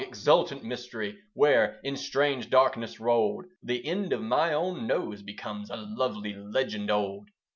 exultant 0.03 0.63
mystery 0.63 1.15
Where, 1.35 1.79
in 1.83 1.95
strange 1.95 2.49
darkness 2.49 2.99
rolled, 2.99 3.45
The 3.61 3.85
end 3.85 4.13
of 4.13 4.21
my 4.23 4.51
own 4.51 4.87
nose 4.87 5.21
becomes 5.21 5.69
A 5.69 5.77
lovely 5.77 6.33
legend 6.33 6.89
old. 6.89 7.29